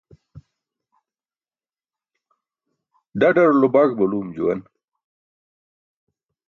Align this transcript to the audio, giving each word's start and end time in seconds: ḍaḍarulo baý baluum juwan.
ḍaḍarulo 3.19 3.67
baý 3.73 3.89
baluum 3.97 4.27
juwan. 4.35 4.61